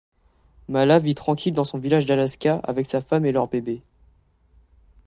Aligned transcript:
Mala 0.67 0.97
vit 0.97 1.13
tranquille 1.13 1.53
dans 1.53 1.63
son 1.63 1.77
village 1.77 2.07
d'Alaska, 2.07 2.59
avec 2.63 2.87
sa 2.87 3.01
femme 3.01 3.23
et 3.27 3.31
leur 3.31 3.47
bébé. 3.47 3.83